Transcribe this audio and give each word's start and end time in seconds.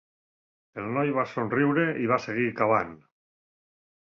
El 0.83 0.87
noi 0.95 1.13
va 1.17 1.25
somriure 1.33 1.85
i 2.07 2.09
va 2.13 2.19
seguir 2.25 2.49
cavant. 2.63 2.99